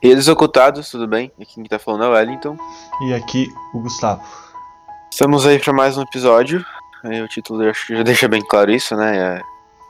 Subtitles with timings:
[0.00, 1.32] E eles ocultados, tudo bem?
[1.40, 2.56] Aqui quem tá falando é o Wellington.
[3.02, 4.22] E aqui o Gustavo.
[5.10, 6.64] Estamos aí para mais um episódio.
[7.02, 9.42] Aí o título já deixa bem claro isso, né?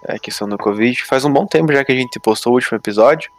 [0.07, 1.05] É, é a questão do Covid.
[1.05, 3.31] Faz um bom tempo já que a gente postou o último episódio.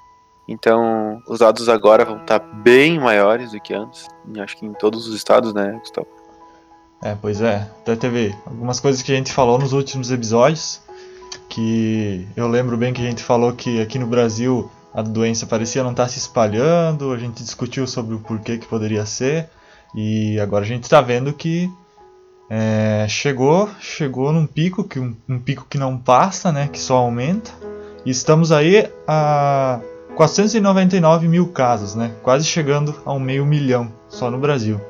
[0.48, 4.08] Então, os dados agora vão estar bem maiores do que antes.
[4.40, 6.08] Acho que em todos os estados, né, Gustavo?
[7.02, 7.68] É, pois é.
[7.82, 10.82] Até teve algumas coisas que a gente falou nos últimos episódios.
[11.48, 15.84] Que eu lembro bem que a gente falou que aqui no Brasil a doença parecia
[15.84, 17.11] não estar se espalhando.
[17.11, 19.50] A gente discutiu sobre o porquê que poderia ser.
[19.96, 21.70] E agora a gente está vendo que
[22.50, 26.98] é, chegou, chegou num pico que um, um, pico que não passa, né, que só
[26.98, 27.52] aumenta.
[28.06, 29.79] E estamos aí a
[30.15, 34.81] 499 mil casos, né, quase chegando a um meio milhão só no Brasil.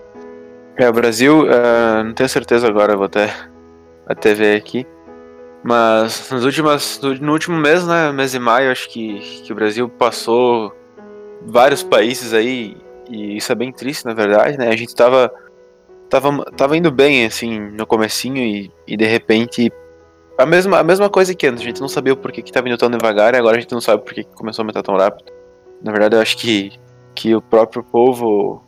[0.78, 3.34] É, o Brasil, uh, não tenho certeza agora, vou até
[4.08, 4.88] até ver aqui.
[5.64, 9.90] Mas nos últimas, no último mês, né, mês de maio, acho que, que o Brasil
[9.90, 10.74] passou
[11.46, 12.78] vários países aí,
[13.10, 14.70] e isso é bem triste, na verdade, né?
[14.70, 15.32] A gente tava
[16.10, 19.72] tava, tava indo bem, assim, no comecinho e, e de repente
[20.38, 22.70] a mesma, a mesma coisa que antes, a gente não sabia o porquê que tava
[22.70, 24.96] indo tão devagar e agora a gente não sabe porquê que começou a aumentar tão
[24.96, 25.32] rápido.
[25.84, 26.72] Na verdade, eu acho que,
[27.14, 28.64] que o próprio povo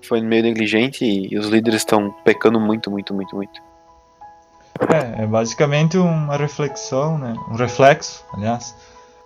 [0.00, 3.67] foi meio negligente e, e os líderes estão pecando muito, muito, muito, muito.
[4.92, 7.34] É, é basicamente uma reflexão, né?
[7.50, 8.74] um reflexo, aliás,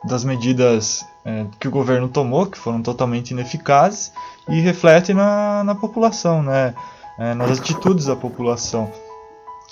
[0.05, 4.13] das medidas é, que o governo tomou, que foram totalmente ineficazes,
[4.49, 6.75] e reflete na, na população, né?
[7.19, 8.91] é, nas atitudes da população.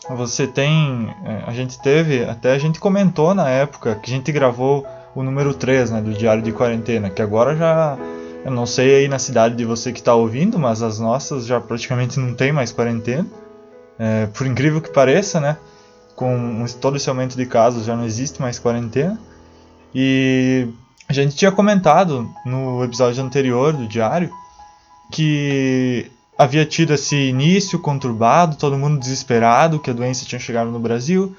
[0.08, 1.14] Você tem.
[1.24, 2.24] É, a gente teve.
[2.24, 6.12] Até a gente comentou na época que a gente gravou o número 3 né, do
[6.12, 7.98] Diário de Quarentena, que agora já.
[8.44, 11.60] Eu não sei aí na cidade de você que está ouvindo, mas as nossas já
[11.60, 13.26] praticamente não tem mais quarentena.
[14.02, 15.58] É, por incrível que pareça, né?
[16.16, 19.20] Com todo esse aumento de casos já não existe mais quarentena.
[19.94, 20.68] E
[21.06, 24.32] a gente tinha comentado no episódio anterior do Diário
[25.12, 30.78] que havia tido esse início conturbado, todo mundo desesperado que a doença tinha chegado no
[30.78, 31.36] Brasil.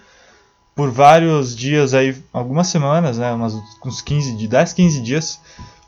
[0.76, 5.40] Por vários dias aí, algumas semanas, né, umas, uns 15, de 10, 15 dias,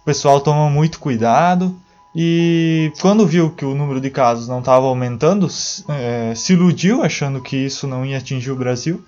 [0.02, 1.76] o pessoal tomou muito cuidado
[2.16, 5.48] e quando viu que o número de casos não estava aumentando,
[5.90, 9.04] é, se iludiu achando que isso não ia atingir o Brasil.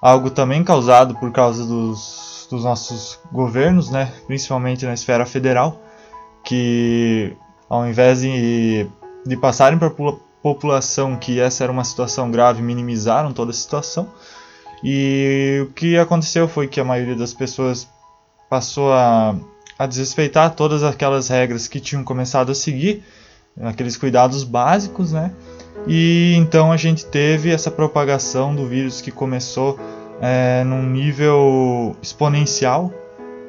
[0.00, 5.80] Algo também causado por causa dos, dos nossos governos, né, principalmente na esfera federal,
[6.44, 7.34] que
[7.68, 8.86] ao invés de
[9.26, 14.08] de passarem para a população que essa era uma situação grave, minimizaram toda a situação.
[14.82, 17.88] E o que aconteceu foi que a maioria das pessoas
[18.50, 19.34] passou a,
[19.78, 23.02] a desrespeitar todas aquelas regras que tinham começado a seguir,
[23.60, 25.32] aqueles cuidados básicos, né?
[25.86, 29.78] E então a gente teve essa propagação do vírus que começou
[30.20, 32.92] é, num nível exponencial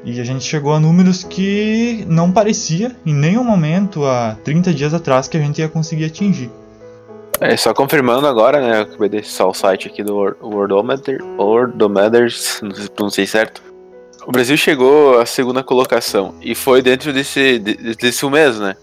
[0.03, 4.93] e a gente chegou a números que não parecia em nenhum momento há 30 dias
[4.93, 6.51] atrás que a gente ia conseguir atingir.
[7.41, 8.77] É, só confirmando agora, né?
[8.77, 13.74] Eu acabei de acessar o site aqui do Worldometer, Worldometers, não sei se pronunciei certo.
[14.25, 18.75] O Brasil chegou à segunda colocação e foi dentro desse, desse mês, né?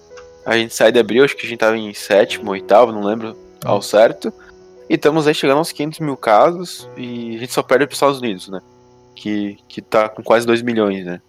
[0.46, 3.36] A gente sai de abril, acho que a gente tava em sétimo, oitavo, não lembro
[3.64, 4.32] ao certo.
[4.88, 7.96] E estamos aí chegando aos 500 mil casos e a gente só perde para os
[7.96, 8.60] Estados Unidos, né?
[9.14, 11.20] que, que tá com quase 2 milhões, né?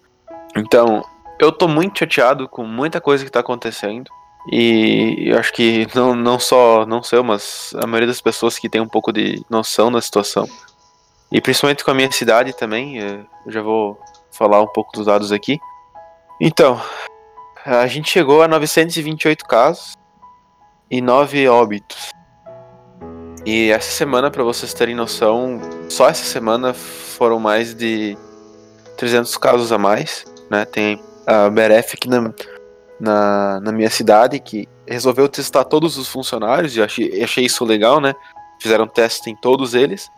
[0.56, 1.03] Então,
[1.40, 4.09] eu tô muito chateado com muita coisa que tá acontecendo.
[4.51, 8.68] E eu acho que não, não só não sei, mas a maioria das pessoas que
[8.68, 10.47] tem um pouco de noção da situação.
[11.33, 13.99] E principalmente com a minha cidade também, é, eu já vou
[14.31, 15.59] falar um pouco dos dados aqui.
[16.39, 16.79] Então,
[17.66, 19.95] a gente chegou a 928 casos
[20.91, 22.11] e 9 óbitos.
[23.44, 28.15] E essa semana, para vocês terem noção, só essa semana foram mais de
[28.97, 30.65] 300 casos a mais, né?
[30.65, 32.31] Tem a BRF aqui na,
[33.00, 38.00] na, na minha cidade que resolveu testar todos os funcionários e achei, achei isso legal,
[38.00, 38.13] né?
[38.59, 40.09] Fizeram teste em todos eles,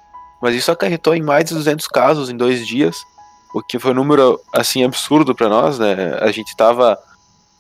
[0.46, 3.04] mas isso acarretou em mais de 200 casos em dois dias,
[3.52, 6.20] o que foi um número assim absurdo para nós, né?
[6.22, 7.00] A gente tava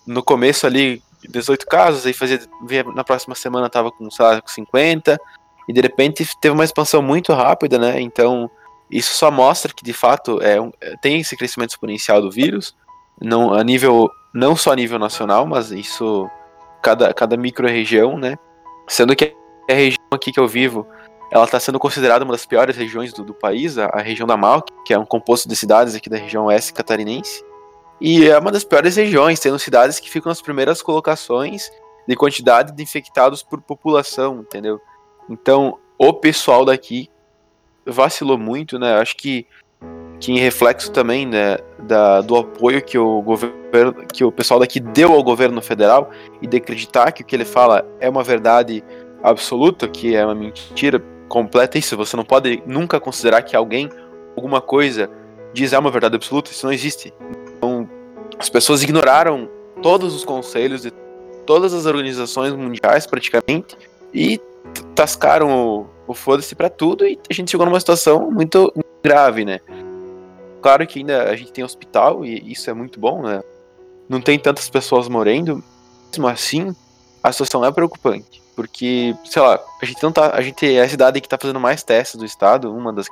[0.06, 2.40] no começo ali 18 casos, aí fazia
[2.94, 5.20] na próxima semana tava com, sei lá, com 50,
[5.68, 8.00] e de repente teve uma expansão muito rápida, né?
[8.00, 8.48] Então,
[8.92, 10.72] isso só mostra que de fato é um,
[11.02, 12.76] tem esse crescimento exponencial do vírus,
[13.20, 16.30] não a nível não só a nível nacional, mas isso
[16.84, 18.38] cada cada micro-região, né?
[18.88, 19.36] Sendo que
[19.68, 20.86] a região aqui que eu vivo,
[21.32, 24.38] ela está sendo considerada uma das piores regiões do, do país, a, a, região da
[24.38, 27.44] Malc, que é um composto de cidades aqui da região oeste catarinense.
[28.00, 31.72] E é uma das piores regiões, tendo cidades que ficam nas primeiras colocações
[32.08, 34.80] de quantidade de infectados por população, entendeu?
[35.30, 37.10] Então, o pessoal daqui
[37.86, 38.96] vacilou muito, né?
[38.96, 39.48] Acho que,
[40.20, 44.80] que em reflexo também né, da, do apoio que o governo, que o pessoal daqui
[44.80, 46.12] deu ao governo federal
[46.42, 48.84] e de acreditar que o que ele fala é uma verdade
[49.24, 53.90] absoluta, que é uma mentira completa, isso você não pode nunca considerar que alguém,
[54.36, 55.10] alguma coisa
[55.54, 57.14] diz é uma verdade absoluta, isso não existe.
[57.58, 57.90] Então,
[58.38, 59.50] as pessoas ignoraram
[59.82, 60.92] todos os conselhos de
[61.46, 63.78] todas as organizações mundiais praticamente
[64.14, 64.40] e
[64.94, 65.50] tascaram
[65.80, 68.74] o, o foda-se para tudo e a gente chegou numa situação muito
[69.04, 69.60] grave, né?
[70.62, 73.44] Claro que ainda a gente tem hospital e isso é muito bom, né?
[74.10, 75.64] Não tem tantas pessoas morrendo,
[76.12, 76.76] mesmo assim
[77.24, 80.90] a situação é preocupante, porque, sei lá, a gente não tá, a gente é a
[80.90, 83.08] cidade que tá fazendo mais testes do estado, uma das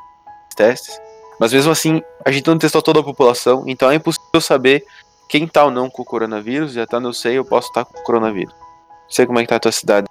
[0.56, 1.00] testes,
[1.40, 4.86] mas mesmo assim a gente não testou toda a população, então é impossível saber
[5.28, 7.92] quem tá ou não com o coronavírus, já tá no sei, eu posso estar tá
[7.92, 8.54] com o coronavírus.
[8.54, 10.08] Não sei como é que tá a tua cidade.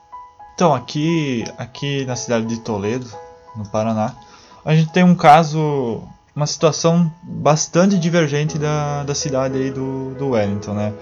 [0.54, 3.08] Então, aqui, aqui na cidade de Toledo,
[3.56, 4.14] no Paraná,
[4.64, 6.02] a gente tem um caso,
[6.34, 10.92] uma situação bastante divergente da, da cidade aí do, do Wellington, né?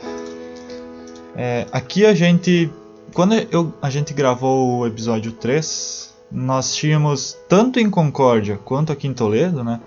[1.36, 2.70] É, aqui a gente,
[3.14, 9.06] quando eu, a gente gravou o episódio 3, nós tínhamos, tanto em Concórdia quanto aqui
[9.06, 9.80] em Toledo, né?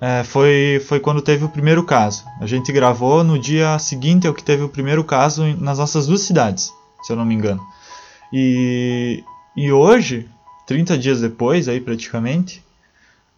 [0.00, 2.24] É, foi, foi quando teve o primeiro caso.
[2.40, 6.20] A gente gravou no dia seguinte ao que teve o primeiro caso nas nossas duas
[6.20, 6.72] cidades,
[7.02, 7.62] se eu não me engano.
[8.32, 9.24] E,
[9.56, 10.28] e hoje,
[10.66, 12.62] 30 dias depois, aí praticamente,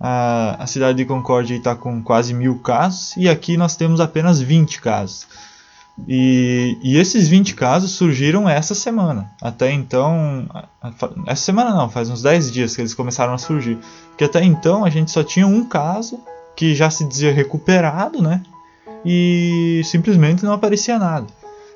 [0.00, 4.41] a, a cidade de Concórdia está com quase mil casos e aqui nós temos apenas
[4.41, 5.26] 20 casos.
[6.06, 9.31] E, e, esses 20 casos surgiram essa semana.
[9.43, 10.47] Até então.
[11.27, 13.79] Essa semana não, faz uns 10 dias que eles começaram a surgir.
[14.11, 16.21] Porque até então a gente só tinha um caso
[16.55, 18.43] que já se dizia recuperado, né?
[19.05, 21.27] E simplesmente não aparecia nada.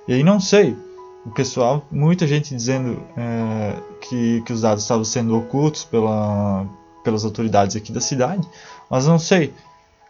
[0.06, 0.76] E aí não sei
[1.24, 6.66] o pessoal, muita gente dizendo é, que, que os dados estavam sendo ocultos pela,
[7.04, 8.46] pelas autoridades aqui da cidade,
[8.90, 9.54] mas não sei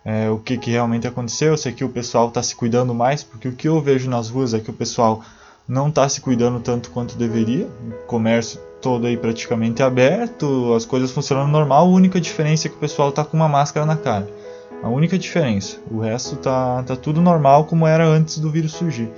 [0.04, 1.56] é, o que, que realmente aconteceu.
[1.56, 4.54] Se aqui o pessoal está se cuidando mais, porque o que eu vejo nas ruas
[4.54, 5.22] é que o pessoal
[5.68, 7.66] não está se cuidando tanto quanto deveria.
[7.66, 11.86] O comércio todo aí praticamente aberto, as coisas funcionando normal.
[11.86, 14.28] A única diferença é que o pessoal está com uma máscara na cara.
[14.82, 15.78] A única diferença.
[15.90, 19.08] O resto tá, tá tudo normal como era antes do vírus surgir.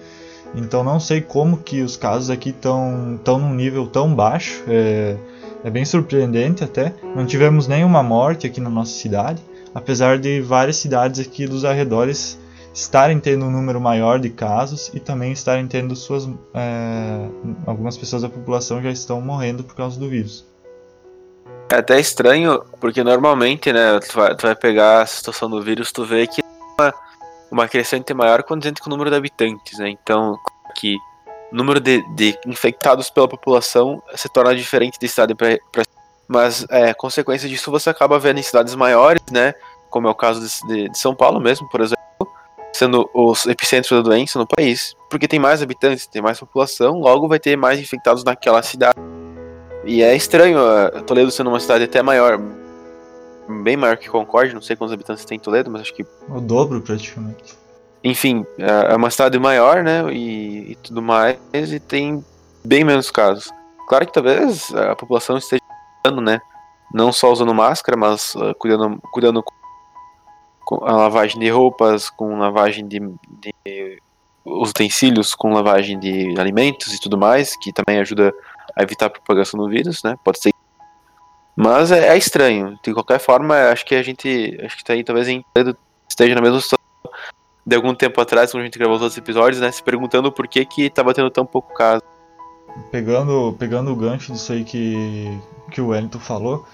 [0.55, 4.63] Então não sei como que os casos aqui estão tão num nível tão baixo.
[4.69, 5.17] É,
[5.65, 6.93] é bem surpreendente até.
[7.17, 9.43] Não tivemos nenhuma morte aqui na nossa cidade,
[9.75, 12.39] apesar de várias cidades aqui dos arredores
[12.73, 17.29] estarem tendo um número maior de casos e também estarem tendo suas é,
[17.67, 20.45] algumas pessoas da população já estão morrendo por causa do vírus.
[21.71, 25.91] É até estranho, porque normalmente, né, tu vai, tu vai pegar a situação do vírus,
[25.93, 26.43] tu vê que
[27.51, 29.89] uma crescente maior condizente com o número de habitantes, né?
[29.89, 30.37] Então,
[30.77, 30.97] que
[31.53, 35.57] o número de, de infectados pela população se torna diferente de cidade para
[36.29, 39.55] mas é, consequência disso você acaba vendo em cidades maiores, né?
[39.91, 42.03] Como é o caso de, de, São Paulo mesmo, por exemplo,
[42.73, 47.29] sendo os epicentros da doença no país, porque tem mais habitantes, tem mais população, logo
[47.29, 48.99] vai ter mais infectados naquela cidade.
[49.85, 50.59] E é estranho,
[51.07, 52.41] Toledo sendo uma cidade até maior,
[53.63, 56.05] bem maior que Concorde, não sei quantos habitantes tem Toledo, mas acho que.
[56.29, 57.55] O dobro praticamente.
[58.03, 60.03] Enfim, é, é uma cidade maior, né?
[60.13, 62.25] E, e tudo mais, e tem
[62.65, 63.51] bem menos casos.
[63.87, 65.63] Claro que talvez a população esteja
[66.05, 66.41] cuidando, né?
[66.93, 69.43] Não só usando máscara, mas uh, cuidando, cuidando
[70.65, 73.99] com a lavagem de roupas, com lavagem de, de
[74.45, 78.33] utensílios, com lavagem de alimentos e tudo mais, que também ajuda
[78.77, 80.17] a evitar a propagação do vírus, né?
[80.25, 80.53] Pode ser
[81.57, 82.77] mas é, é, estranho.
[82.83, 84.59] De qualquer forma, acho que a gente.
[84.65, 85.45] Acho que tá aí talvez em
[86.09, 86.79] esteja na mesma situação
[87.65, 89.71] de algum tempo atrás, quando a gente gravou os outros episódios, né?
[89.71, 92.03] Se perguntando por que que tá batendo tão pouco caso.
[92.91, 95.39] Pegando, pegando o gancho disso aí que,
[95.71, 96.67] que o Wellington falou,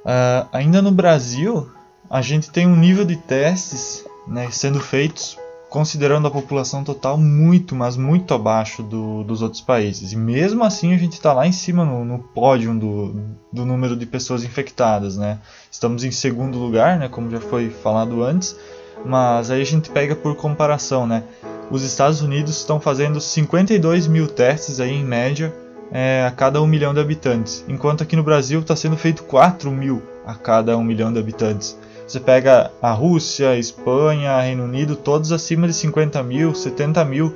[0.00, 1.68] uh, ainda no Brasil,
[2.08, 5.36] a gente tem um nível de testes né, sendo feitos
[5.68, 10.12] considerando a população total muito, mas muito abaixo do, dos outros países.
[10.12, 13.20] E mesmo assim a gente está lá em cima no, no pódio do,
[13.52, 15.38] do número de pessoas infectadas, né?
[15.70, 17.08] Estamos em segundo lugar, né?
[17.08, 18.56] Como já foi falado antes,
[19.04, 21.22] mas aí a gente pega por comparação, né?
[21.70, 25.54] Os Estados Unidos estão fazendo 52 mil testes aí em média
[25.92, 29.70] é, a cada um milhão de habitantes, enquanto aqui no Brasil está sendo feito 4
[29.70, 31.78] mil a cada um milhão de habitantes.
[32.06, 37.34] Você pega a Rússia, a Espanha, Reino Unido, todos acima de 50 mil, 70 mil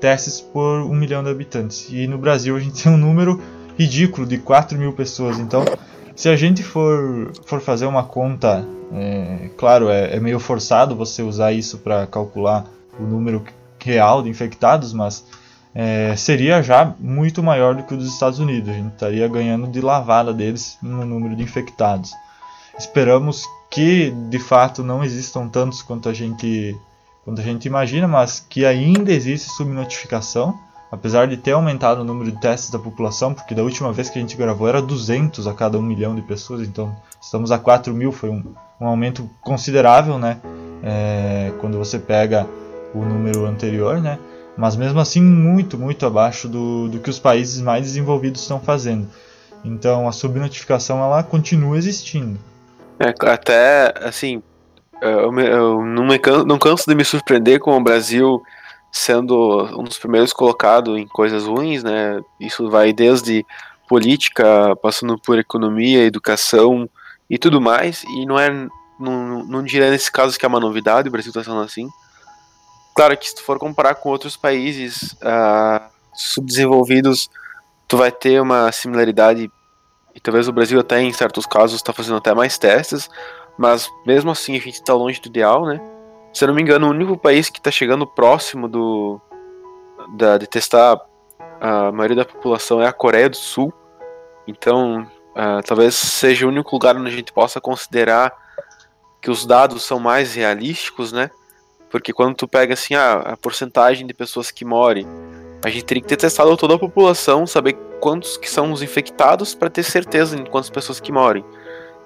[0.00, 1.86] testes por um milhão de habitantes.
[1.90, 3.40] E no Brasil a gente tem um número
[3.78, 5.38] ridículo de 4 mil pessoas.
[5.38, 5.62] Então,
[6.16, 11.22] se a gente for, for fazer uma conta, é, claro, é, é meio forçado você
[11.22, 12.64] usar isso para calcular
[12.98, 13.44] o número
[13.84, 15.24] real de infectados, mas
[15.74, 18.70] é, seria já muito maior do que o dos Estados Unidos.
[18.70, 22.12] A gente estaria ganhando de lavada deles no número de infectados.
[22.78, 26.76] Esperamos que de fato não existam tantos quanto a gente
[27.24, 30.58] quanto a gente imagina, mas que ainda existe subnotificação,
[30.92, 34.18] apesar de ter aumentado o número de testes da população, porque da última vez que
[34.18, 37.94] a gente gravou era 200 a cada 1 milhão de pessoas, então estamos a 4
[37.94, 38.44] mil, foi um,
[38.78, 40.38] um aumento considerável, né?
[40.82, 42.46] É, quando você pega
[42.94, 44.18] o número anterior, né?
[44.56, 49.08] Mas mesmo assim muito, muito abaixo do, do que os países mais desenvolvidos estão fazendo.
[49.64, 52.38] Então a subnotificação ela continua existindo.
[52.98, 54.42] É, até assim,
[55.00, 58.40] eu, me, eu não, me canso, não canso de me surpreender com o Brasil
[58.92, 62.20] sendo um dos primeiros colocados em coisas ruins, né?
[62.38, 63.44] Isso vai desde
[63.88, 66.88] política, passando por economia, educação
[67.28, 68.04] e tudo mais.
[68.04, 68.50] E não é,
[69.00, 71.88] não, não diria nesse caso que é uma novidade, o Brasil está sendo assim.
[72.94, 75.84] Claro que se tu for comparar com outros países uh,
[76.14, 77.28] subdesenvolvidos,
[77.88, 79.50] tu vai ter uma similaridade
[80.14, 83.10] e talvez o Brasil até em certos casos está fazendo até mais testes,
[83.58, 85.80] mas mesmo assim a gente está longe do ideal, né?
[86.32, 89.20] Se eu não me engano, o único país que está chegando próximo do
[90.16, 91.00] da, de testar
[91.60, 93.72] a maioria da população é a Coreia do Sul.
[94.46, 98.32] Então, uh, talvez seja o único lugar onde a gente possa considerar
[99.20, 101.30] que os dados são mais realísticos, né?
[101.94, 105.06] Porque quando tu pega assim a, a porcentagem de pessoas que morrem,
[105.64, 109.54] a gente teria que ter testado toda a população, saber quantos que são os infectados
[109.54, 111.44] para ter certeza de quantas pessoas que morrem.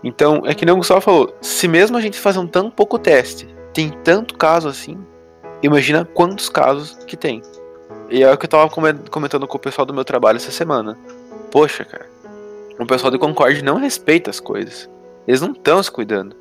[0.05, 2.99] Então, é que nem o Gustavo falou, se mesmo a gente fazer um tão pouco
[2.99, 4.99] teste, tem tanto caso assim,
[5.63, 7.41] imagina quantos casos que tem.
[8.11, 10.99] E é o que eu tava comentando com o pessoal do meu trabalho essa semana.
[11.51, 12.11] Poxa, cara,
[12.79, 14.87] o pessoal do Concorde não respeita as coisas.
[15.27, 16.37] Eles não estão se cuidando.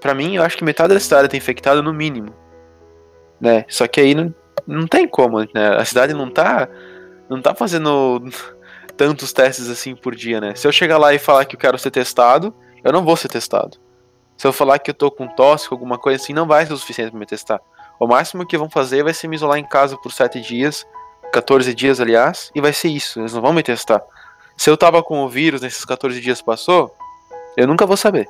[0.00, 2.34] Para mim, eu acho que metade da cidade tá infectada no mínimo
[3.40, 3.64] né?
[3.68, 4.34] Só que aí não,
[4.66, 5.76] não tem como, né?
[5.76, 6.68] A cidade não tá
[7.28, 8.22] não tá fazendo
[8.96, 10.54] tantos testes assim por dia, né?
[10.54, 13.28] Se eu chegar lá e falar que eu quero ser testado, eu não vou ser
[13.28, 13.78] testado.
[14.36, 16.76] Se eu falar que eu tô com tosse, alguma coisa assim, não vai ser o
[16.76, 17.60] suficiente para me testar.
[17.98, 20.86] O máximo que vão fazer vai ser me isolar em casa por 7 dias,
[21.32, 23.18] 14 dias, aliás, e vai ser isso.
[23.18, 24.00] Eles não vão me testar.
[24.56, 26.94] Se eu tava com o vírus nesses 14 dias passou,
[27.56, 28.28] eu nunca vou saber.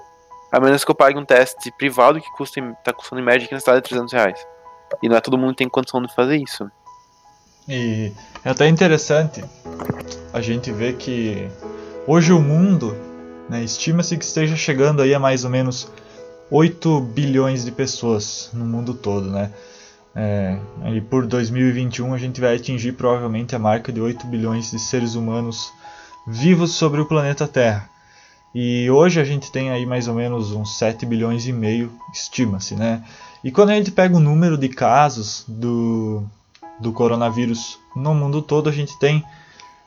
[0.50, 3.53] A menos que eu pague um teste privado que custa, tá custando em média aqui
[3.53, 4.47] na cidade 300 reais.
[5.02, 6.71] E não é todo mundo que tem condição de fazer isso.
[7.68, 8.12] E
[8.45, 9.45] é até interessante
[10.33, 11.49] a gente ver que
[12.07, 12.97] hoje o mundo,
[13.49, 15.90] né, estima-se que esteja chegando aí a mais ou menos
[16.50, 19.52] 8 bilhões de pessoas no mundo todo, né?
[20.14, 20.59] É,
[20.95, 25.14] e por 2021 a gente vai atingir provavelmente a marca de 8 bilhões de seres
[25.14, 25.71] humanos
[26.26, 27.88] vivos sobre o planeta Terra.
[28.54, 32.75] E hoje a gente tem aí mais ou menos uns 7 bilhões e meio, estima-se,
[32.75, 33.04] né?
[33.42, 36.25] E quando a gente pega o número de casos do,
[36.80, 39.25] do coronavírus no mundo todo, a gente tem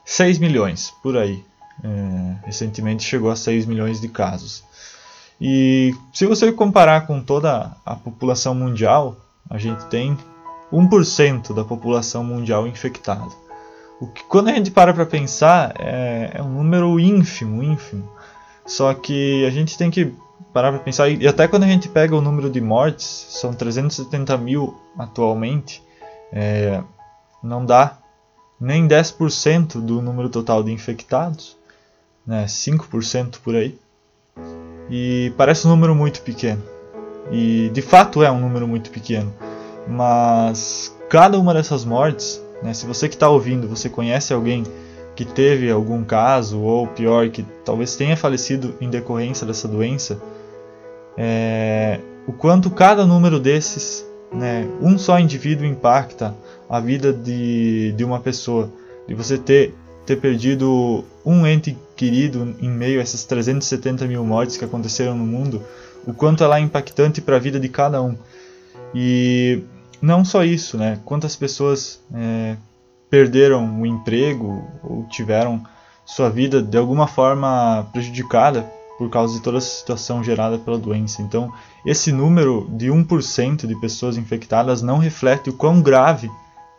[0.05, 1.43] 6 milhões por aí.
[1.84, 4.63] É, recentemente chegou a 6 milhões de casos.
[5.39, 9.17] E se você comparar com toda a população mundial,
[9.50, 10.17] a gente tem
[10.72, 13.31] 1% da população mundial infectada.
[14.00, 18.10] O que, quando a gente para para pensar, é, é um número ínfimo, ínfimo.
[18.65, 20.13] Só que a gente tem que
[20.54, 24.38] parar para pensar, e até quando a gente pega o número de mortes, são 370
[24.38, 25.84] mil atualmente,
[26.32, 26.82] é,
[27.44, 27.98] não dá
[28.60, 31.58] nem 10% do número total de infectados,
[32.26, 33.78] né, 5% por aí.
[34.90, 36.62] E parece um número muito pequeno.
[37.32, 39.34] E de fato é um número muito pequeno.
[39.88, 44.64] Mas cada uma dessas mortes, né, se você que está ouvindo, você conhece alguém
[45.15, 50.22] que teve algum caso, ou pior, que talvez tenha falecido em decorrência dessa doença,
[51.18, 56.36] é, o quanto cada número desses, né, um só indivíduo impacta
[56.70, 58.72] a vida de, de uma pessoa.
[59.08, 59.75] De você ter,
[60.06, 65.25] ter perdido um ente querido em meio a essas 370 mil mortes que aconteceram no
[65.25, 65.62] mundo,
[66.08, 68.15] o quanto ela é impactante para a vida de cada um.
[68.96, 69.62] E
[70.01, 71.00] não só isso, né?
[71.06, 72.56] Quantas pessoas é,
[73.12, 75.62] perderam o emprego ou tiveram
[76.06, 78.63] sua vida de alguma forma prejudicada
[78.98, 81.22] por causa de toda a situação gerada pela doença.
[81.22, 81.51] Então,
[81.86, 86.32] esse número de 1% de pessoas infectadas não reflete o quão grave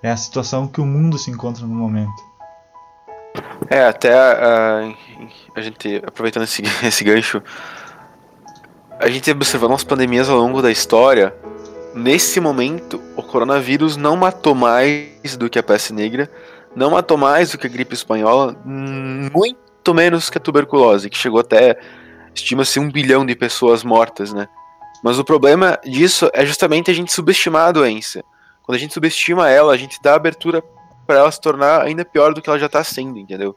[0.03, 2.33] é a situação que o mundo se encontra no momento.
[3.69, 4.95] É, até uh,
[5.55, 7.43] a gente, aproveitando esse, esse gancho,
[8.99, 11.35] a gente observando as pandemias ao longo da história,
[11.95, 16.31] nesse momento, o coronavírus não matou mais do que a peste negra,
[16.75, 21.41] não matou mais do que a gripe espanhola, muito menos que a tuberculose, que chegou
[21.41, 21.79] até
[22.35, 24.49] estima-se um bilhão de pessoas mortas, né?
[25.03, 28.23] Mas o problema disso é justamente a gente subestimar a doença.
[28.63, 30.63] Quando a gente subestima ela, a gente dá abertura
[31.07, 33.57] para ela se tornar ainda pior do que ela já está sendo, entendeu?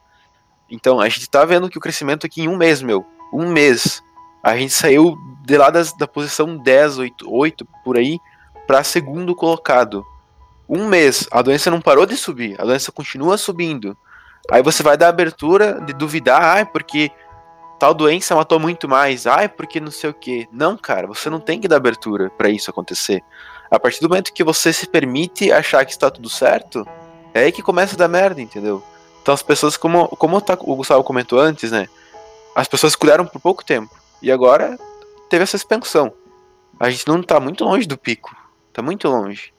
[0.68, 4.02] Então, a gente está vendo que o crescimento aqui em um mês, meu, um mês,
[4.46, 8.18] A gente saiu de lá das, da posição 10, 8, 8 por aí,
[8.66, 10.04] para segundo colocado.
[10.68, 13.96] Um mês, a doença não parou de subir, a doença continua subindo.
[14.50, 17.12] Aí você vai dar abertura de duvidar, ai, ah, porque
[17.78, 20.48] tal doença matou muito mais, ai, porque não sei o que.
[20.50, 23.22] Não, cara, você não tem que dar abertura para isso acontecer.
[23.70, 26.84] A partir do momento que você se permite achar que está tudo certo,
[27.32, 28.82] é aí que começa a dar merda, entendeu?
[29.22, 31.88] Então as pessoas, como, como tá, o Gustavo comentou antes, né?
[32.52, 33.94] As pessoas cuidaram por pouco tempo.
[34.20, 34.76] E agora
[35.28, 36.12] teve essa expansão.
[36.78, 38.34] A gente não tá muito longe do pico.
[38.72, 39.52] Tá muito longe.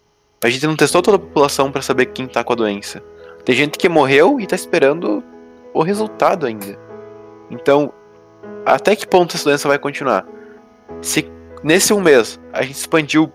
[0.44, 3.04] A gente não testou toda a população para saber quem tá com a doença.
[3.44, 5.24] Tem gente que morreu e tá esperando
[5.74, 6.78] o resultado ainda.
[7.50, 7.92] Então,
[8.66, 10.28] até que ponto essa doença vai continuar?
[11.02, 11.32] Se
[11.64, 13.32] nesse um mês a gente expandiu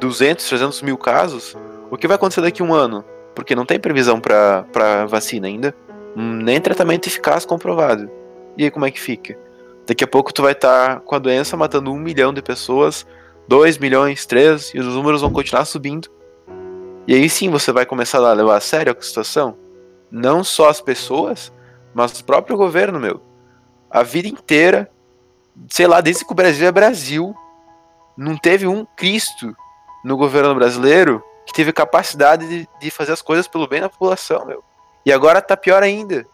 [0.00, 1.56] 200, 300 mil casos,
[1.90, 3.04] o que vai acontecer daqui a um ano?
[3.34, 5.74] Porque não tem previsão para vacina ainda,
[6.16, 8.10] nem tratamento eficaz comprovado.
[8.56, 9.38] E aí como é que fica?
[9.88, 13.06] Daqui a pouco tu vai estar tá com a doença matando um milhão de pessoas,
[13.48, 16.10] 2 milhões, 3, e os números vão continuar subindo.
[17.06, 19.56] E aí sim você vai começar a levar a sério a situação.
[20.10, 21.50] Não só as pessoas,
[21.94, 23.22] mas o próprio governo, meu.
[23.90, 24.90] A vida inteira,
[25.70, 27.34] sei lá, desde que o Brasil é Brasil,
[28.14, 29.56] não teve um Cristo
[30.04, 34.44] no governo brasileiro que teve capacidade de, de fazer as coisas pelo bem da população,
[34.44, 34.62] meu.
[35.06, 36.26] E agora tá pior ainda.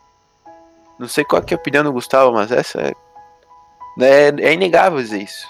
[0.99, 2.93] Não sei qual é a opinião do Gustavo, mas essa é,
[4.01, 5.47] é, é inegável dizer isso.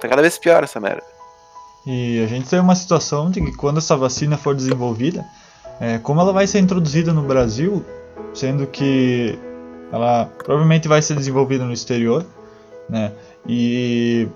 [0.00, 1.02] Tá cada vez pior essa merda.
[1.86, 5.24] E a gente tem uma situação de que quando essa vacina for desenvolvida,
[5.80, 7.84] é, como ela vai ser introduzida no Brasil,
[8.34, 9.38] sendo que
[9.90, 12.26] ela provavelmente vai ser desenvolvida no exterior,
[12.88, 13.12] né?
[13.46, 14.28] E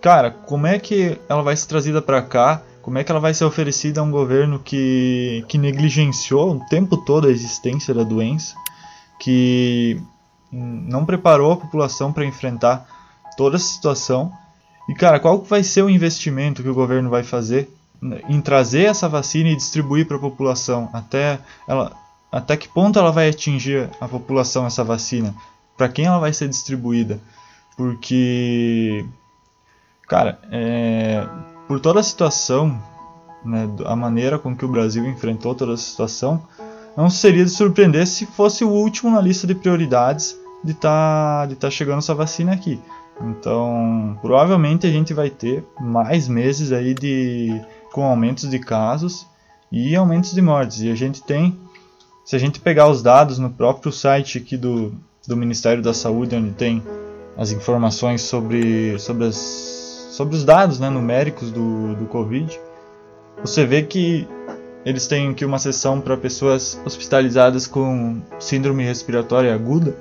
[0.00, 2.62] cara, como é que ela vai ser trazida para cá?
[2.82, 6.98] Como é que ela vai ser oferecida a um governo que, que negligenciou o tempo
[6.98, 8.54] todo a existência da doença,
[9.18, 10.00] que
[10.52, 12.86] não preparou a população para enfrentar
[13.36, 14.32] toda essa situação?
[14.88, 17.70] E cara, qual vai ser o investimento que o governo vai fazer
[18.28, 20.90] em trazer essa vacina e distribuir para a população?
[20.92, 21.92] Até ela,
[22.30, 25.34] até que ponto ela vai atingir a população essa vacina?
[25.76, 27.18] Para quem ela vai ser distribuída?
[27.76, 29.04] Porque
[30.08, 31.26] Cara, é,
[31.66, 32.78] por toda a situação,
[33.44, 36.42] né, a maneira com que o Brasil enfrentou toda a situação,
[36.96, 41.56] não seria de surpreender se fosse o último na lista de prioridades de tá, de
[41.56, 42.80] tá chegando essa vacina aqui.
[43.20, 47.60] Então, provavelmente a gente vai ter mais meses aí de
[47.92, 49.26] com aumentos de casos
[49.70, 50.80] e aumentos de mortes.
[50.80, 51.56] E a gente tem,
[52.24, 54.92] se a gente pegar os dados no próprio site aqui do,
[55.26, 56.82] do Ministério da Saúde, onde tem
[57.36, 59.74] as informações sobre, sobre as
[60.14, 62.60] sobre os dados né, numéricos do, do Covid,
[63.42, 64.28] você vê que
[64.84, 69.96] eles têm aqui uma sessão para pessoas hospitalizadas com síndrome respiratória aguda.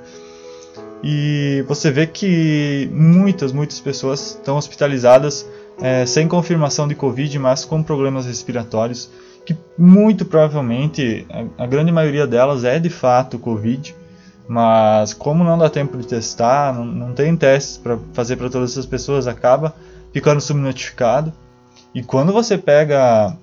[1.03, 5.45] E você vê que muitas, muitas pessoas estão hospitalizadas
[5.81, 9.09] é, sem confirmação de Covid, mas com problemas respiratórios,
[9.45, 13.93] que muito provavelmente a, a grande maioria delas é de fato Covid.
[14.47, 18.71] Mas como não dá tempo de testar, não, não tem testes para fazer para todas
[18.71, 19.75] essas pessoas, acaba
[20.13, 21.33] ficando subnotificado.
[21.93, 23.35] E quando você pega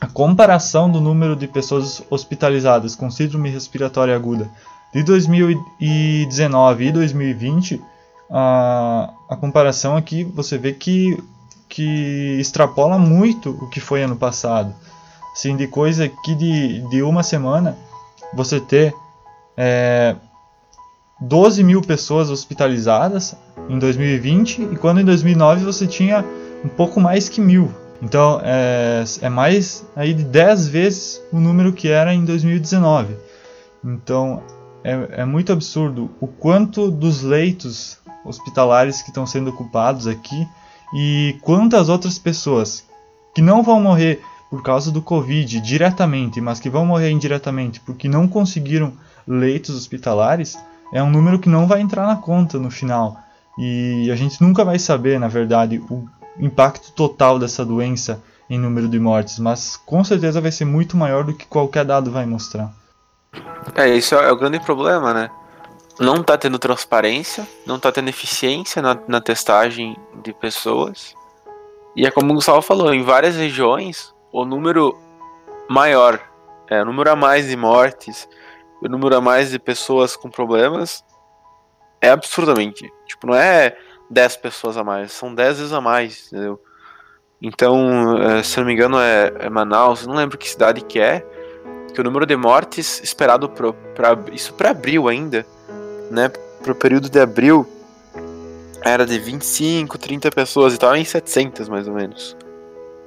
[0.00, 4.50] a comparação do número de pessoas hospitalizadas com síndrome respiratória aguda
[4.92, 7.82] de 2019 e 2020,
[8.30, 11.22] a, a comparação aqui você vê que,
[11.68, 14.74] que extrapola muito o que foi ano passado.
[15.32, 17.76] Assim, de coisa que de, de uma semana
[18.34, 18.94] você ter
[19.56, 20.16] é,
[21.20, 23.34] 12 mil pessoas hospitalizadas
[23.68, 26.24] em 2020 e quando em 2009 você tinha
[26.64, 27.72] um pouco mais que mil.
[28.00, 33.16] Então é, é mais aí de 10 vezes o número que era em 2019.
[33.84, 34.42] Então
[34.84, 40.46] é, é muito absurdo o quanto dos leitos hospitalares que estão sendo ocupados aqui
[40.94, 42.84] e quantas outras pessoas
[43.34, 48.08] que não vão morrer por causa do Covid diretamente, mas que vão morrer indiretamente porque
[48.08, 48.92] não conseguiram
[49.26, 50.56] leitos hospitalares
[50.92, 53.18] é um número que não vai entrar na conta no final.
[53.58, 58.88] E a gente nunca vai saber, na verdade, o impacto total dessa doença em número
[58.88, 62.72] de mortes, mas com certeza vai ser muito maior do que qualquer dado vai mostrar.
[63.74, 65.30] É, isso é o grande problema, né?
[65.98, 71.14] Não tá tendo transparência, não tá tendo eficiência na, na testagem de pessoas.
[71.96, 74.96] E é como o Gustavo falou, em várias regiões, o número
[75.68, 76.20] maior,
[76.68, 78.28] é, o número a mais de mortes,
[78.80, 81.04] o número a mais de pessoas com problemas
[82.00, 82.90] é absurdamente.
[83.06, 83.76] Tipo, não é
[84.10, 86.62] 10 pessoas a mais, são 10 vezes a mais, entendeu?
[87.40, 91.24] Então, é, se não me engano, é, é Manaus, não lembro que cidade que é,
[91.98, 95.44] que o número de mortes esperado para isso para abril ainda,
[96.12, 96.28] né,
[96.62, 97.66] para o período de abril,
[98.82, 102.36] era de 25, 30 pessoas e tal, em 700 mais ou menos.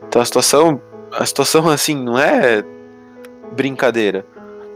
[0.05, 2.65] Então a situação, a situação assim, não é
[3.53, 4.25] brincadeira.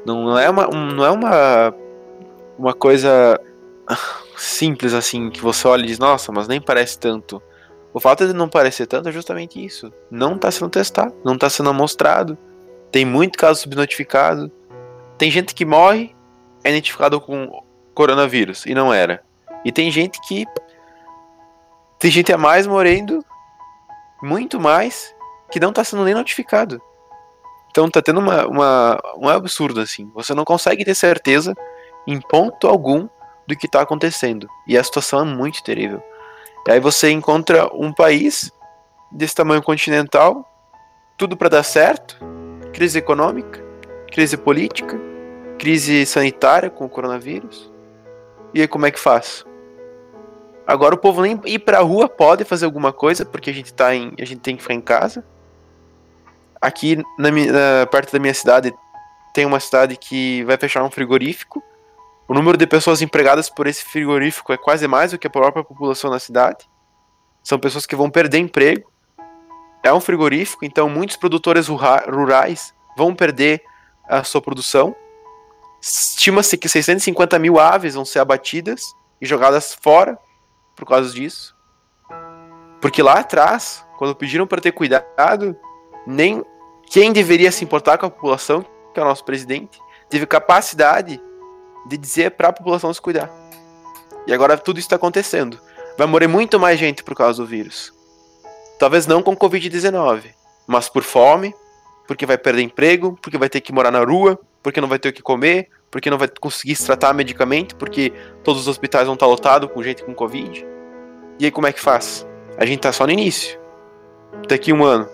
[0.05, 1.75] Não é uma, não é uma,
[2.57, 3.37] uma coisa
[4.37, 7.43] simples assim, que você olha e diz, nossa, mas nem parece tanto.
[7.93, 9.91] O fato de não parecer tanto é justamente isso.
[10.09, 12.37] Não está sendo testado, não está sendo mostrado.
[12.95, 14.49] Tem muito caso subnotificado.
[15.17, 16.15] Tem gente que morre,
[16.63, 17.61] é identificado com
[17.93, 19.21] coronavírus, e não era.
[19.65, 20.45] E tem gente que.
[21.99, 23.21] Tem gente a mais morrendo,
[24.23, 25.13] muito mais,
[25.51, 26.81] que não está sendo nem notificado.
[27.69, 30.09] Então tá tendo uma, uma, um absurdo assim.
[30.15, 31.53] Você não consegue ter certeza
[32.07, 33.09] em ponto algum
[33.45, 34.47] do que está acontecendo.
[34.65, 36.01] E a situação é muito terrível.
[36.65, 38.49] E aí você encontra um país
[39.11, 40.49] desse tamanho continental,
[41.17, 42.17] tudo para dar certo,
[42.75, 43.63] crise econômica,
[44.11, 44.99] crise política,
[45.57, 47.71] crise sanitária com o coronavírus.
[48.53, 49.45] E aí como é que faz?
[50.67, 53.95] Agora o povo nem ir pra rua pode fazer alguma coisa, porque a gente tá
[53.95, 54.13] em.
[54.19, 55.23] a gente tem que ficar em casa.
[56.59, 58.73] Aqui na, na parte da minha cidade
[59.33, 61.63] tem uma cidade que vai fechar um frigorífico.
[62.27, 65.63] O número de pessoas empregadas por esse frigorífico é quase mais do que a própria
[65.63, 66.67] população na cidade.
[67.41, 68.91] São pessoas que vão perder emprego.
[69.85, 73.61] É um frigorífico, então muitos produtores rurais vão perder
[74.09, 74.95] a sua produção.
[75.79, 78.81] Estima-se que 650 mil aves vão ser abatidas
[79.21, 80.17] e jogadas fora
[80.75, 81.55] por causa disso.
[82.81, 85.55] Porque lá atrás, quando pediram para ter cuidado,
[86.07, 86.43] nem
[86.87, 91.21] quem deveria se importar com a população, que é o nosso presidente, teve capacidade
[91.85, 93.29] de dizer para a população se cuidar.
[94.25, 95.61] E agora tudo isso está acontecendo.
[95.95, 97.93] Vai morrer muito mais gente por causa do vírus.
[98.79, 100.23] Talvez não com Covid-19,
[100.67, 101.53] mas por fome,
[102.07, 105.09] porque vai perder emprego, porque vai ter que morar na rua, porque não vai ter
[105.09, 108.11] o que comer, porque não vai conseguir se tratar medicamento, porque
[108.43, 110.65] todos os hospitais vão estar lotados com gente com Covid.
[111.39, 112.25] E aí como é que faz?
[112.57, 113.59] A gente tá só no início.
[114.47, 115.07] Daqui um ano,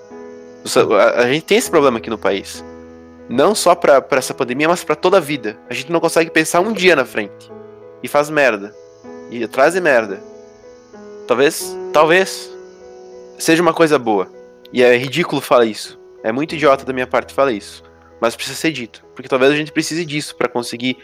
[1.17, 2.63] a, gente tem esse problema aqui no país.
[3.29, 5.57] Não só pra essa pandemia, mas pra toda a vida.
[5.69, 7.51] A gente não consegue pensar um dia na frente.
[8.03, 8.75] E faz merda.
[9.29, 10.21] E traz merda.
[11.27, 12.50] Talvez, talvez,
[13.41, 14.31] seja uma coisa boa.
[14.71, 15.99] E é ridículo falar isso.
[16.23, 17.83] É muito idiota da minha parte falar isso.
[18.21, 19.03] Mas precisa ser dito.
[19.15, 20.97] Porque talvez a gente precise disso para conseguir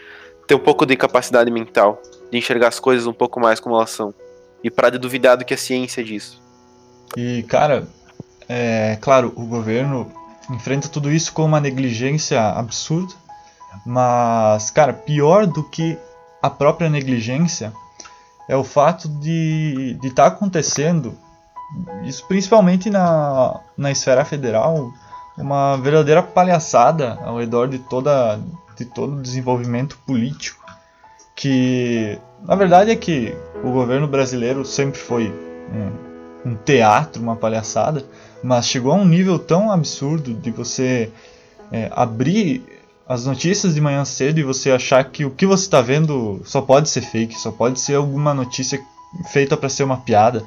[0.46, 2.00] ter um pouco de capacidade mental.
[2.30, 4.14] De enxergar as coisas um pouco mais como elas são.
[4.62, 6.40] E parar de duvidar do que a ciência diz.
[7.16, 7.86] E, cara,
[8.48, 10.10] é, claro, o governo
[10.50, 13.12] enfrenta tudo isso com uma negligência absurda,
[13.84, 15.98] mas, cara, pior do que
[16.42, 17.72] a própria negligência
[18.48, 21.16] é o fato de estar tá acontecendo,
[22.04, 24.92] isso principalmente na, na esfera federal,
[25.36, 28.40] uma verdadeira palhaçada ao redor de, toda,
[28.76, 30.64] de todo o desenvolvimento político,
[31.36, 35.32] que na verdade é que o governo brasileiro sempre foi
[36.44, 38.04] um, um teatro, uma palhaçada,
[38.42, 41.12] mas chegou a um nível tão absurdo de você
[41.70, 42.64] é, abrir
[43.08, 46.60] as notícias de manhã cedo e você achar que o que você está vendo só
[46.60, 48.78] pode ser fake, só pode ser alguma notícia
[49.32, 50.44] feita para ser uma piada.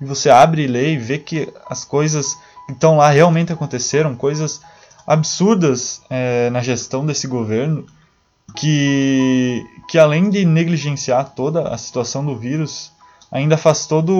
[0.00, 2.34] E você abre e lê e vê que as coisas
[2.66, 4.60] que estão lá realmente aconteceram, coisas
[5.06, 7.86] absurdas é, na gestão desse governo,
[8.56, 12.92] que, que além de negligenciar toda a situação do vírus,
[13.30, 14.14] ainda faz todo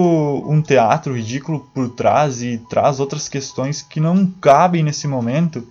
[0.47, 5.67] um teatro ridículo por trás e traz outras questões que não cabem nesse momento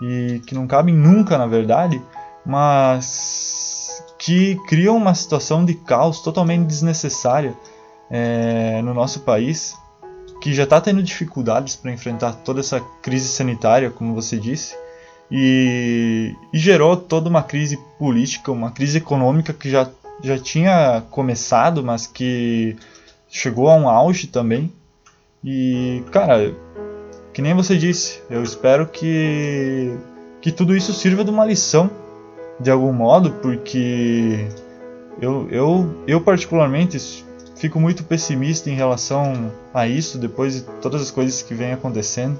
[0.00, 2.00] e que não cabem nunca, na verdade,
[2.44, 7.56] mas que criam uma situação de caos totalmente desnecessária
[8.12, 9.74] é, no nosso país,
[10.42, 14.76] que já está tendo dificuldades para enfrentar toda essa crise sanitária, como você disse,
[15.30, 19.88] e, e gerou toda uma crise política, uma crise econômica que já
[20.22, 22.76] já tinha começado, mas que
[23.28, 24.70] chegou a um auge também.
[25.42, 26.54] E, cara,
[27.32, 29.96] que nem você disse, eu espero que
[30.40, 31.90] que tudo isso sirva de uma lição
[32.60, 34.46] de algum modo, porque
[35.20, 37.24] eu, eu, eu particularmente
[37.56, 42.38] fico muito pessimista em relação a isso depois de todas as coisas que vêm acontecendo,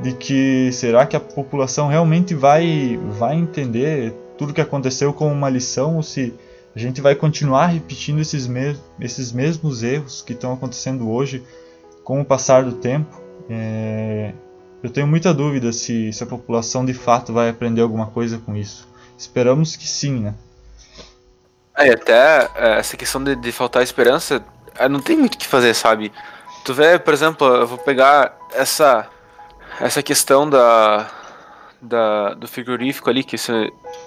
[0.00, 5.50] de que será que a população realmente vai vai entender tudo que aconteceu como uma
[5.50, 6.32] lição ou se
[6.74, 11.42] a gente vai continuar repetindo esses, me esses mesmos erros que estão acontecendo hoje
[12.04, 13.20] com o passar do tempo.
[13.50, 14.32] É...
[14.80, 18.54] Eu tenho muita dúvida se, se a população de fato vai aprender alguma coisa com
[18.54, 18.86] isso.
[19.18, 20.34] Esperamos que sim, né?
[21.78, 24.44] É, até é, essa questão de, de faltar esperança,
[24.76, 26.12] é, não tem muito o que fazer, sabe?
[26.64, 29.08] Tu vê, por exemplo, eu vou pegar essa
[29.80, 31.08] essa questão da,
[31.80, 33.36] da do frigorífico ali que,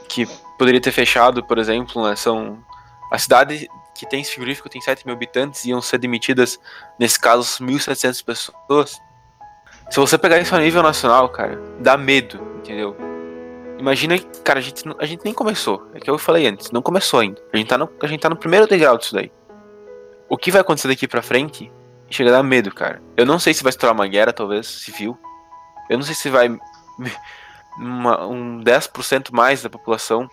[0.09, 2.13] que poderia ter fechado, por exemplo, né?
[2.17, 2.61] São
[3.09, 6.59] a cidade que tem esse frigorífico, tem 7 mil habitantes, iam ser demitidas,
[6.99, 9.01] nesse caso, 1.700 pessoas.
[9.89, 13.10] Se você pegar isso a nível nacional, cara, dá medo, entendeu?
[13.81, 15.89] Imagina, cara, a gente, a gente nem começou.
[15.95, 17.41] É que eu falei antes, não começou ainda.
[17.51, 19.31] A gente, tá no, a gente tá no primeiro degrau disso daí.
[20.29, 21.71] O que vai acontecer daqui pra frente
[22.07, 23.01] chega a dar medo, cara.
[23.17, 25.17] Eu não sei se vai estourar uma guerra, talvez, civil.
[25.89, 26.47] Eu não sei se vai.
[27.77, 30.29] Uma, um 10% mais da população.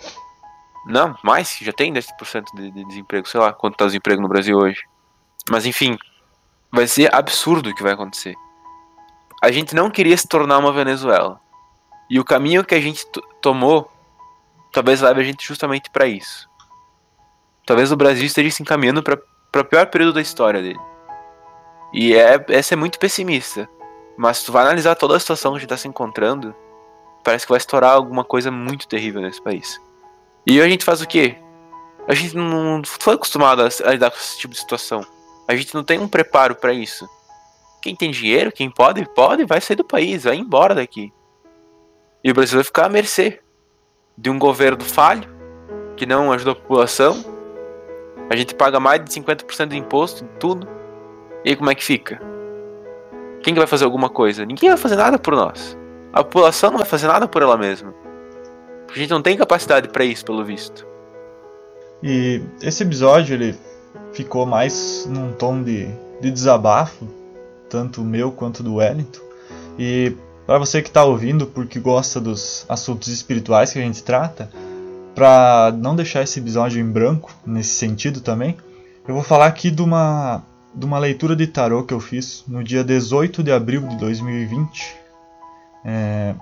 [0.85, 3.29] Não, mais, já tem 10% de, de desemprego.
[3.29, 4.83] Sei lá quanto tá o desemprego no Brasil hoje.
[5.49, 5.97] Mas enfim,
[6.73, 8.35] vai ser absurdo o que vai acontecer.
[9.41, 11.41] A gente não queria se tornar uma Venezuela.
[12.11, 13.05] E o caminho que a gente
[13.41, 13.91] tomou
[14.73, 16.49] talvez leve a gente justamente para isso.
[17.67, 19.21] Talvez o Brasil esteja se encaminhando para
[19.61, 20.81] o pior período da história dele.
[21.93, 23.69] E é, essa é muito pessimista.
[24.17, 26.55] Mas se tu vai analisar toda a situação que a gente está se encontrando,
[27.23, 29.81] parece que vai estourar alguma coisa muito terrível nesse país.
[30.47, 31.37] E a gente faz o quê?
[32.07, 35.05] A gente não foi acostumado a lidar com esse tipo de situação.
[35.47, 37.09] A gente não tem um preparo para isso.
[37.83, 41.13] Quem tem dinheiro, quem pode, pode, vai sair do país, vai embora daqui.
[42.23, 43.41] E o Brasil vai ficar à mercê
[44.17, 45.29] de um governo falho,
[45.97, 47.25] que não ajuda a população.
[48.29, 50.69] A gente paga mais de 50% de imposto em tudo.
[51.45, 52.21] E aí como é que fica?
[53.43, 54.45] Quem que vai fazer alguma coisa?
[54.45, 55.79] Ninguém vai fazer nada por nós.
[56.13, 57.95] A população não vai fazer nada por ela mesma.
[58.91, 60.87] A gente não tem capacidade para isso, pelo visto.
[62.03, 63.57] E esse episódio ele
[64.13, 65.87] ficou mais num tom de,
[66.21, 67.07] de desabafo,
[67.69, 69.21] tanto meu quanto do Wellington.
[69.79, 70.17] E
[70.49, 74.51] para você que está ouvindo porque gosta dos assuntos espirituais que a gente trata,
[75.15, 78.57] para não deixar esse episódio em branco nesse sentido também,
[79.07, 80.43] eu vou falar aqui de uma
[80.75, 84.97] de uma leitura de tarô que eu fiz no dia 18 de abril de 2020.
[85.85, 86.35] É,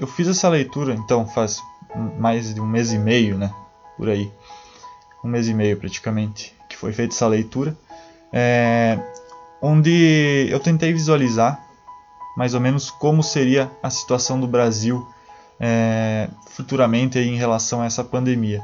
[0.00, 1.60] eu fiz essa leitura, então faz
[2.18, 3.52] mais de um mês e meio, né?
[3.98, 4.32] Por aí.
[5.22, 7.76] Um mês e meio praticamente, que foi feita essa leitura.
[8.32, 8.98] É,
[9.60, 11.71] onde eu tentei visualizar
[12.36, 15.06] mais ou menos como seria a situação do Brasil
[15.60, 18.62] é, futuramente em relação a essa pandemia.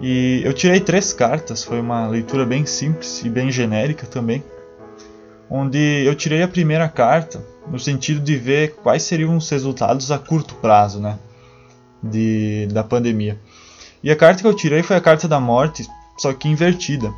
[0.00, 4.42] E eu tirei três cartas, foi uma leitura bem simples e bem genérica também,
[5.48, 10.18] onde eu tirei a primeira carta no sentido de ver quais seriam os resultados a
[10.18, 11.18] curto prazo, né,
[12.02, 13.38] de, da pandemia.
[14.02, 17.12] E a carta que eu tirei foi a carta da morte, só que invertida.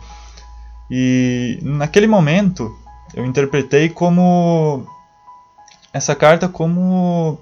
[0.91, 2.71] E naquele momento
[3.15, 4.87] eu interpretei como
[5.95, 7.39] essa carta como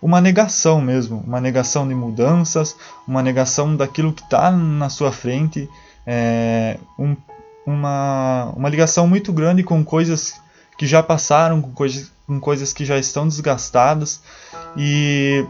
[0.00, 5.68] uma negação mesmo, uma negação de mudanças, uma negação daquilo que está na sua frente,
[6.06, 7.16] é, um,
[7.66, 10.40] uma, uma ligação muito grande com coisas
[10.78, 14.22] que já passaram, com coisas, com coisas que já estão desgastadas.
[14.76, 15.44] E,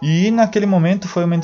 [0.00, 1.34] e naquele momento foi uma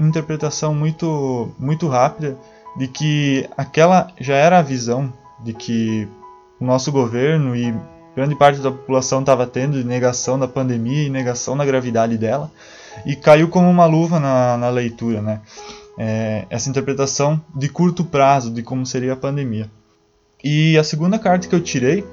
[0.00, 2.36] interpretação muito, muito rápida
[2.76, 6.08] de que aquela já era a visão de que
[6.58, 7.72] o nosso governo e
[8.14, 12.50] grande parte da população estava tendo negação da pandemia e negação da gravidade dela,
[13.06, 15.40] e caiu como uma luva na, na leitura, né?
[15.98, 19.70] É, essa interpretação de curto prazo de como seria a pandemia.
[20.42, 22.04] E a segunda carta que eu tirei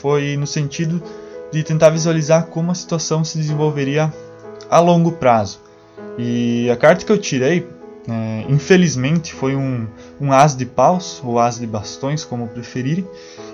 [0.00, 1.02] foi no sentido
[1.50, 4.12] de tentar visualizar como a situação se desenvolveria
[4.70, 5.60] a longo prazo.
[6.16, 7.66] E a carta que eu tirei,
[8.08, 9.88] é, infelizmente, foi um,
[10.20, 13.06] um as de paus, ou as de bastões, como preferirem,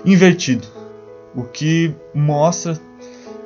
[0.05, 0.67] invertido
[1.35, 2.79] o que mostra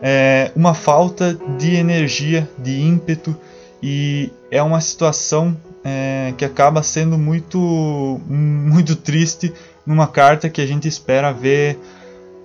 [0.02, 3.36] é, uma falta de energia, de ímpeto
[3.82, 9.54] e é uma situação é, que acaba sendo muito, muito triste
[9.86, 11.80] numa carta que a gente espera ver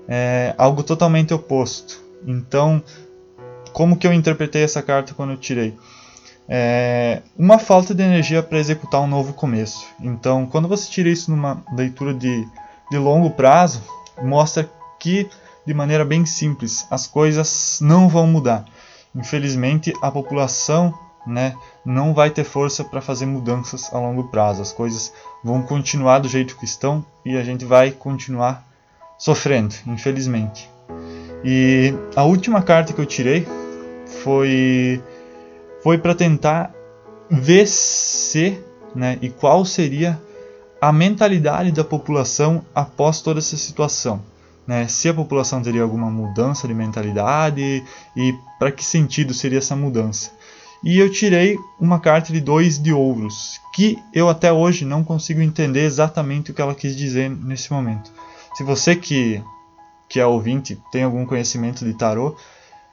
[0.09, 2.03] é, algo totalmente oposto.
[2.27, 2.83] Então,
[3.73, 5.75] como que eu interpretei essa carta quando eu tirei?
[6.49, 9.87] É, uma falta de energia para executar um novo começo.
[10.01, 12.47] Então, quando você tira isso numa leitura de,
[12.91, 13.83] de longo prazo,
[14.23, 14.71] mostra
[15.05, 15.29] que,
[15.67, 18.65] de maneira bem simples, as coisas não vão mudar.
[19.15, 24.63] Infelizmente, a população né, não vai ter força para fazer mudanças a longo prazo.
[24.63, 25.13] As coisas
[25.45, 28.67] vão continuar do jeito que estão e a gente vai continuar
[29.19, 30.71] sofrendo, infelizmente.
[31.45, 33.47] E a última carta que eu tirei
[34.23, 35.03] foi
[35.83, 36.73] foi para tentar
[37.31, 38.59] ver se,
[38.95, 40.19] né, e qual seria
[40.81, 44.23] a mentalidade da população após toda essa situação
[44.67, 47.85] né, se a população teria alguma mudança de mentalidade
[48.17, 50.31] e para que sentido seria essa mudança.
[50.83, 55.41] E eu tirei uma carta de dois de ouros, que eu até hoje não consigo
[55.41, 58.13] entender exatamente o que ela quis dizer nesse momento.
[58.55, 59.43] Se você que,
[60.09, 62.37] que é ouvinte tem algum conhecimento de tarô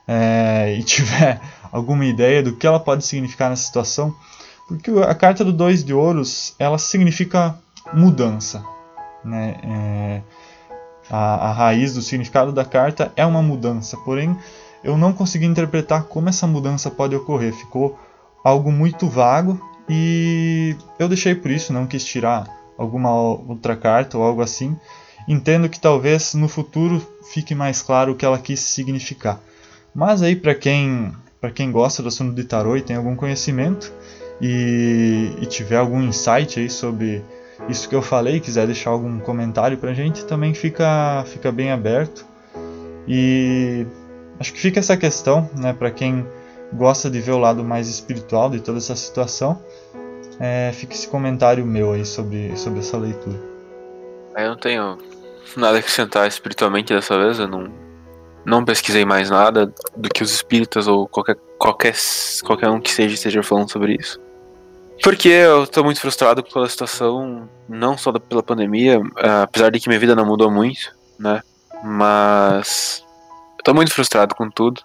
[0.08, 4.14] é, e tiver alguma ideia do que ela pode significar nessa situação,
[4.66, 7.58] porque a carta do dois de ouros ela significa
[7.92, 8.64] mudança.
[9.22, 9.60] Né?
[9.62, 10.22] É,
[11.12, 14.34] a, a raiz do significado da carta é uma mudança, porém
[14.82, 17.52] eu não consegui interpretar como essa mudança pode ocorrer.
[17.52, 17.98] Ficou
[18.42, 22.46] algo muito vago e eu deixei por isso, não quis tirar
[22.78, 24.76] alguma outra carta ou algo assim.
[25.28, 29.38] Entendo que talvez no futuro fique mais claro o que ela quis significar.
[29.94, 33.92] Mas aí para quem para quem gosta do assunto de tarô e tem algum conhecimento
[34.40, 37.20] e, e, tiver algum insight aí sobre
[37.68, 42.24] isso que eu falei, quiser deixar algum comentário pra gente, também fica fica bem aberto.
[43.06, 43.86] E
[44.38, 46.26] acho que fica essa questão, né, para quem
[46.72, 49.62] gosta de ver o lado mais espiritual de toda essa situação,
[50.40, 53.38] é, fica esse comentário meu aí sobre, sobre essa leitura.
[54.36, 54.98] Eu não tenho
[55.56, 57.70] nada a acrescentar espiritualmente dessa vez, eu não,
[58.44, 61.94] não pesquisei mais nada do que os espíritas ou qualquer, qualquer,
[62.44, 64.18] qualquer um que seja esteja falando sobre isso.
[65.02, 69.00] Porque eu tô muito frustrado com a situação, não só pela pandemia,
[69.42, 71.42] apesar de que minha vida não mudou muito, né?
[71.82, 73.04] Mas
[73.58, 74.82] eu tô muito frustrado com tudo.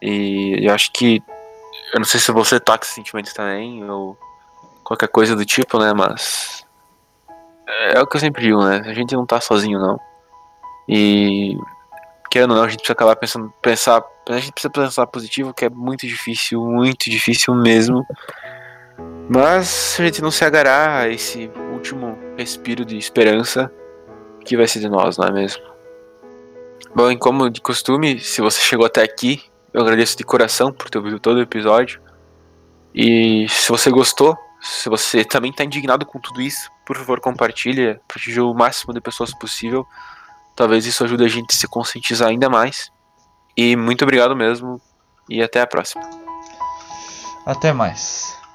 [0.00, 1.22] E eu acho que.
[1.92, 4.18] Eu não sei se você tá com esses sentimentos também, ou
[4.84, 5.92] qualquer coisa do tipo, né?
[5.92, 6.64] Mas.
[7.90, 8.82] É o que eu sempre digo, né?
[8.86, 9.98] A gente não tá sozinho, não.
[10.88, 11.56] E.
[12.30, 13.52] Querendo ou não, a gente precisa acabar pensando.
[13.62, 18.06] Pensar, a gente precisa pensar positivo, que é muito difícil, muito difícil mesmo.
[19.28, 23.70] Mas a gente não se agarrar a esse último respiro de esperança
[24.44, 25.62] que vai ser de nós, não é mesmo?
[26.94, 29.42] Bom, e como de costume, se você chegou até aqui,
[29.74, 32.00] eu agradeço de coração por ter ouvido todo o episódio.
[32.94, 37.94] E se você gostou, se você também está indignado com tudo isso, por favor, compartilhe
[38.06, 39.84] para atingir o máximo de pessoas possível.
[40.54, 42.90] Talvez isso ajude a gente a se conscientizar ainda mais.
[43.56, 44.80] E muito obrigado mesmo.
[45.28, 46.08] E até a próxima.
[47.44, 48.45] Até mais.